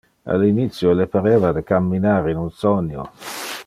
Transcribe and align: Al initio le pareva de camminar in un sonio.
Al 0.35 0.43
initio 0.51 0.95
le 1.01 1.05
pareva 1.17 1.53
de 1.59 1.63
camminar 1.73 2.33
in 2.35 2.43
un 2.47 2.51
sonio. 2.65 3.09